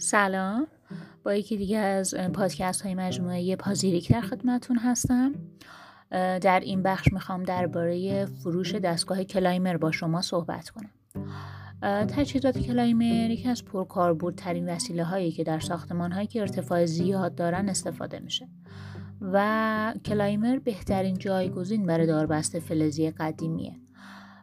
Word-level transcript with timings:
سلام. 0.00 0.66
با 1.24 1.34
یکی 1.34 1.56
دیگه 1.56 1.78
از 1.78 2.14
پادکست 2.14 2.82
های 2.82 2.94
مجموعه 2.94 3.56
پازیریک 3.56 4.12
در 4.12 4.20
خدمتون 4.20 4.78
هستم. 4.78 5.34
در 6.10 6.60
این 6.60 6.82
بخش 6.82 7.12
می‌خوام 7.12 7.42
درباره 7.42 8.26
فروش 8.26 8.74
دستگاه 8.74 9.24
کلایمر 9.24 9.76
با 9.76 9.90
شما 9.90 10.22
صحبت 10.22 10.70
کنم. 10.70 10.90
تجهیزات 12.06 12.58
کلایمر 12.58 13.30
یکی 13.30 13.48
از 13.48 13.64
پرکاربردترین 13.64 14.68
وسیله 14.68 15.04
هایی 15.04 15.32
که 15.32 15.44
در 15.44 15.60
ساختمان 15.60 16.12
هایی 16.12 16.26
که 16.26 16.40
ارتفاع 16.40 16.84
زیاد 16.84 17.34
دارن 17.34 17.68
استفاده 17.68 18.18
میشه. 18.18 18.48
و 19.20 19.94
کلایمر 20.04 20.58
بهترین 20.58 21.18
جایگزین 21.18 21.86
برای 21.86 22.06
داربست 22.06 22.58
فلزی 22.58 23.10
قدیمیه. 23.10 23.72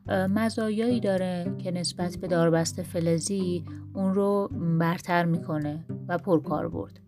مزایایی 0.10 1.00
داره 1.00 1.56
که 1.58 1.72
نسبت 1.72 2.18
به 2.18 2.28
داربست 2.28 2.82
فلزی 2.82 3.66
اون 3.94 4.14
رو 4.14 4.50
برتر 4.80 5.26
می‌کنه 5.26 5.86
و 6.08 6.18
پرکار 6.18 6.70
برد. 6.70 7.00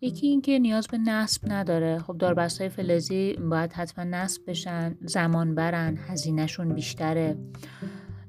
یکی 0.00 0.26
اینکه 0.26 0.58
نیاز 0.58 0.86
به 0.86 0.98
نصب 0.98 1.52
نداره. 1.52 1.98
خب 1.98 2.18
داربست 2.18 2.60
های 2.60 2.70
فلزی 2.70 3.32
باید 3.32 3.72
حتما 3.72 4.04
نصب 4.04 4.42
بشن 4.46 4.96
زمان 5.00 5.54
برن 5.54 5.98
هزینهشون 6.08 6.74
بیشتره. 6.74 7.38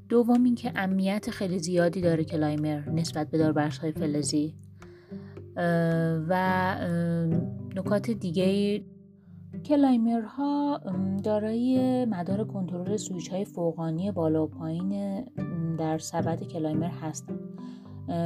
دوم 0.10 0.44
اینکه 0.44 0.72
امنیت 0.76 1.30
خیلی 1.30 1.60
زیادی 1.60 2.02
داره 2.02 2.24
کلایمر 2.24 2.90
نسبت 2.90 3.32
به 3.32 3.38
داربست 3.38 3.78
های 3.78 3.92
فلزی 3.92 4.56
و 6.28 6.76
نکات 7.76 8.12
دیگه 8.12 8.82
کلایمرها 9.66 10.82
دارای 11.24 12.06
مدار 12.06 12.44
کنترل 12.44 12.98
سویچ 12.98 13.30
های 13.30 13.46
فوقانی 13.46 14.12
بالا 14.12 14.44
و 14.44 14.48
پایین 14.48 15.22
در 15.78 15.98
سبد 15.98 16.44
climber 16.44 16.90
هستند 16.90 17.40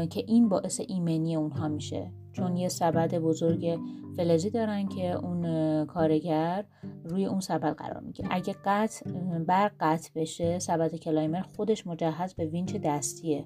که 0.10 0.24
این 0.28 0.50
باعث 0.50 0.82
ایمنی 0.88 1.36
اونها 1.36 1.68
میشه. 1.68 2.12
چون 2.34 2.58
یه 2.58 2.70
سبد 2.70 3.16
بزرگ 3.16 3.80
فلزی 4.18 4.50
دارن 4.50 4.88
که 4.88 5.12
اون 5.12 5.86
کارگر 5.86 6.66
روی 7.04 7.26
اون 7.26 7.40
سبد 7.40 7.76
قرار 7.76 8.00
می‌گیره. 8.00 8.30
اگه 8.32 8.56
قطع 8.66 9.10
برق 9.48 9.72
قطع 9.80 10.10
بشه 10.16 10.60
سبد 10.60 10.96
climber 10.96 11.42
خودش 11.42 11.88
مجهز 11.88 12.34
به 12.34 12.46
وینچ 12.46 12.76
دستیه 12.76 13.46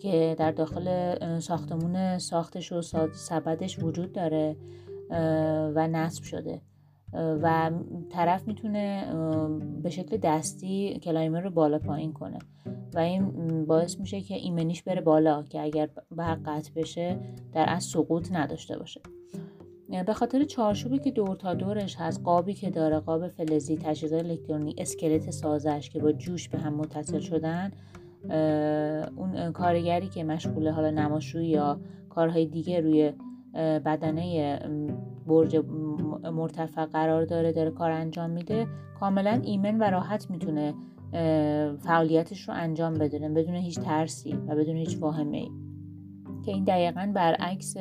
که 0.00 0.36
در 0.38 0.52
داخل 0.52 1.38
ساختمون 1.38 2.18
ساختش 2.18 2.72
و 2.72 2.82
سبدش 3.12 3.82
وجود 3.82 4.12
داره 4.12 4.56
و 5.74 5.88
نصب 5.88 6.22
شده. 6.22 6.60
و 7.12 7.70
طرف 8.10 8.48
می‌تونه 8.48 9.06
به 9.82 9.90
شکل 9.90 10.16
دستی 10.16 10.98
کلایمر 11.02 11.40
رو 11.40 11.50
بالا 11.50 11.78
پایین 11.78 12.12
کنه. 12.12 12.38
و 12.94 12.98
این 12.98 13.64
باعث 13.66 14.00
میشه 14.00 14.20
که 14.20 14.34
ایمنیش 14.34 14.82
بره 14.82 15.00
بالا 15.00 15.42
که 15.42 15.60
اگر 15.60 15.88
برق 16.10 16.38
قطع 16.44 16.70
بشه 16.76 17.18
در 17.52 17.64
از 17.68 17.84
سقوط 17.84 18.32
نداشته 18.32 18.78
باشه. 18.78 19.00
به 20.06 20.12
خاطر 20.12 20.44
چارچوبی 20.44 20.98
که 20.98 21.10
دور 21.10 21.36
تا 21.36 21.54
دورش 21.54 21.96
هست 21.96 22.20
قابی 22.24 22.54
که 22.54 22.70
داره 22.70 22.98
قاب 22.98 23.28
فلزی 23.28 23.76
تجهیزات 23.76 24.24
الکترونیک 24.24 24.76
اسکلت 24.78 25.30
سازش 25.30 25.90
که 25.90 25.98
با 26.00 26.12
جوش 26.12 26.48
به 26.48 26.58
هم 26.58 26.74
متصل 26.74 27.20
شدن 27.20 27.70
اون 29.16 29.52
کارگری 29.52 30.08
که 30.08 30.24
مشغول 30.24 30.68
حالا 30.68 30.90
نماشویی 30.90 31.48
یا 31.48 31.80
کارهای 32.08 32.46
دیگه 32.46 32.80
روی 32.80 33.12
بدنه 33.54 34.58
برج 35.26 35.56
مرتفع 36.24 36.84
قرار 36.84 37.24
داره 37.24 37.52
داره 37.52 37.70
کار 37.70 37.90
انجام 37.90 38.30
میده. 38.30 38.66
کاملا 39.00 39.40
ایمن 39.44 39.78
و 39.78 39.82
راحت 39.82 40.30
می‌تونه 40.30 40.74
فعالیتش 41.78 42.48
رو 42.48 42.54
انجام 42.54 42.94
بده 42.94 43.28
بدون 43.28 43.54
هیچ 43.54 43.80
ترسی 43.80 44.32
و 44.32 44.56
بدون 44.56 44.76
هیچ 44.76 44.98
واهمه 45.00 45.36
ای 45.36 45.50
که 46.44 46.52
این 46.52 46.64
دقیقا 46.64 47.12
برعکس 47.14 47.76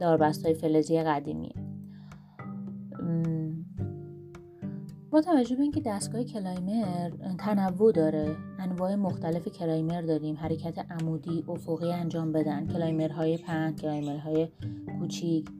داربست 0.00 0.44
های 0.44 0.54
فلزی 0.54 1.02
قدیمیه. 1.02 1.54
با 5.10 5.20
توجه 5.20 5.56
به 5.56 5.62
اینکه 5.62 5.80
دستگاه 5.86 6.24
climber 6.24 7.10
تنوع 7.38 7.92
داره. 7.92 8.36
انواع 8.66 8.94
مختلف 8.94 9.48
climber 9.48 10.02
داریم. 10.02 10.36
حرکت 10.36 10.78
عمودی 10.90 11.44
افقی 11.48 11.92
انجام 11.92 12.32
بدن 12.32 12.66
climber 12.66 13.22
های 13.22 13.38
پهن 13.38 13.74
climber 13.74 14.32
های 14.32 14.48
کوچیک. 14.98 15.50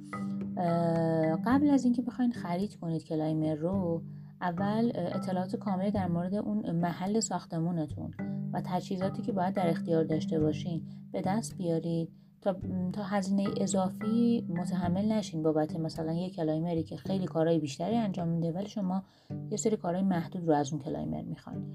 قبل 1.46 1.70
از 1.70 1.84
اینکه 1.84 2.02
بخواید 2.02 2.32
خرید 2.32 2.76
کنید 2.76 3.04
کلایمر 3.04 3.54
رو 3.54 4.02
اول 4.40 4.92
اطلاعات 4.94 5.56
کاملی 5.56 5.90
در 5.90 6.08
مورد 6.08 6.34
اون 6.34 6.70
محل 6.70 7.20
ساختمونتون 7.20 8.14
و 8.52 8.62
تجهیزاتی 8.64 9.22
که 9.22 9.32
باید 9.32 9.54
در 9.54 9.70
اختیار 9.70 10.04
داشته 10.04 10.40
باشین 10.40 10.82
به 11.12 11.22
دست 11.22 11.56
بیارید 11.56 12.08
تا, 12.40 12.56
تا 12.92 13.02
هزینه 13.02 13.48
اضافی 13.60 14.46
متحمل 14.48 15.12
نشین 15.12 15.42
بابت 15.42 15.76
مثلا 15.76 16.12
یه 16.12 16.30
کلایمری 16.30 16.82
که 16.82 16.96
خیلی 16.96 17.26
کارهای 17.26 17.58
بیشتری 17.58 17.96
انجام 17.96 18.28
میده 18.28 18.52
ولی 18.52 18.68
شما 18.68 19.02
یه 19.50 19.56
سری 19.56 19.76
کارهای 19.76 20.04
محدود 20.04 20.48
رو 20.48 20.54
از 20.54 20.72
اون 20.72 20.82
کلایمر 20.82 21.22
می‌خواین. 21.22 21.74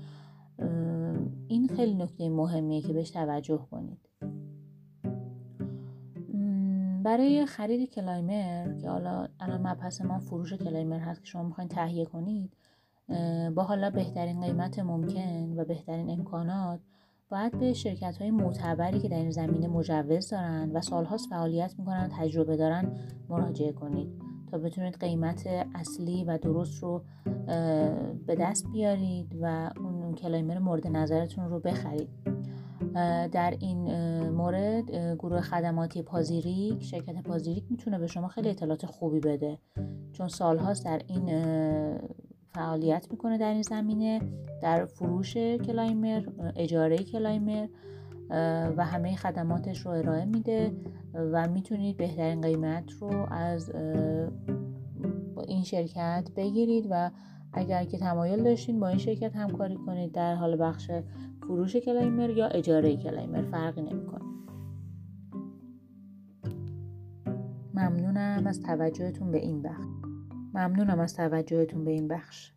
این 1.51 1.67
خیلی 1.67 1.93
نکته 1.93 2.29
مهمیه 2.29 2.81
که 2.81 2.93
بهش 2.93 3.09
توجه 3.09 3.67
کنید. 3.71 4.09
برای 7.03 7.45
خرید 7.45 7.89
کلایمر 7.89 8.77
که 8.77 8.89
حالا 8.89 9.27
الان 9.39 9.67
مبحث 9.67 10.01
ما 10.01 10.19
فروش 10.19 10.53
کلایمر 10.53 10.99
هست 10.99 11.21
که 11.21 11.25
شما 11.25 11.43
می‌خواین 11.43 11.67
تهیه 11.67 12.05
کنید 12.05 12.53
با 13.55 13.63
حالا 13.63 13.89
بهترین 13.89 14.41
قیمت 14.41 14.79
ممکن 14.79 15.53
و 15.57 15.65
بهترین 15.65 16.09
امکانات 16.09 16.79
باید 17.29 17.59
به 17.59 17.73
شرکت 17.73 18.17
های 18.17 18.31
معتبری 18.31 18.99
که 18.99 19.09
در 19.09 19.17
این 19.17 19.31
زمینه 19.31 19.67
مجوز 19.67 20.29
دارن 20.29 20.71
و 20.73 20.81
سالهاست 20.81 21.29
فعالیت 21.29 21.75
می‌کنن 21.79 22.09
تجربه 22.19 22.57
دارن 22.57 22.97
مراجعه 23.29 23.71
کنید. 23.71 24.30
تا 24.51 24.57
بتونید 24.57 24.97
قیمت 24.99 25.47
اصلی 25.75 26.23
و 26.23 26.37
درست 26.37 26.83
رو 26.83 27.03
به 28.27 28.35
دست 28.39 28.65
بیارید 28.71 29.37
و 29.41 29.71
اون 29.77 30.15
کلایمر 30.15 30.59
مورد 30.59 30.87
نظرتون 30.87 31.49
رو 31.49 31.59
بخرید. 31.59 32.09
در 33.31 33.57
این 33.59 33.79
مورد 34.29 34.91
گروه 35.15 35.41
خدماتی 35.41 36.01
پازیریک 36.01 36.83
شرکت 36.83 37.23
پازیریک 37.23 37.63
می‌تونه 37.69 37.99
به 37.99 38.07
شما 38.07 38.27
خیلی 38.27 38.49
اطلاعات 38.49 38.85
خوبی 38.85 39.19
بده. 39.19 39.57
چون 40.11 40.27
سالهاست 40.27 40.85
در 40.85 41.01
این 41.07 41.25
فعالیت 42.53 43.07
می‌کنه 43.11 43.37
در 43.37 43.53
این 43.53 43.61
زمینه. 43.61 44.21
در 44.61 44.85
فروش 44.85 45.37
کلایمر 45.37 46.23
اجاره 46.55 46.97
کلایمر. 46.97 47.67
و 48.77 48.85
همه 48.85 49.15
خدماتش 49.15 49.85
رو 49.85 49.91
ارائه 49.91 50.25
میده 50.25 50.71
و 51.13 51.47
می‌تونید 51.47 51.97
بهترین 51.97 52.41
قیمت 52.41 52.91
رو 52.91 53.33
از 53.33 53.71
این 55.47 55.63
شرکت 55.63 56.29
بگیرید 56.35 56.87
و 56.89 57.11
اگر 57.53 57.85
که 57.85 57.97
تمایل 57.97 58.43
داشتین 58.43 58.79
با 58.79 58.87
این 58.87 58.97
شرکت 58.97 59.35
همکاری 59.35 59.75
کنید 59.75 60.11
در 60.11 60.35
حال 60.35 60.61
بخش 60.61 60.91
فروش 61.41 61.75
کلایمر 61.75 62.29
یا 62.29 62.47
اجاره 62.47 62.97
کلایمر 62.97 63.41
فرقی 63.41 63.81
نمی‌کنه. 63.81 64.25
ممنونم 67.73 68.47
از 68.47 68.61
توجهتون 68.61 69.31
به 69.31 69.37
این 69.37 69.61
بخش. 69.61 69.85
ممنونم 70.53 70.99
از 70.99 71.15
توجهتون 71.15 71.85
به 71.85 71.91
این 71.91 72.07
بخش. 72.07 72.53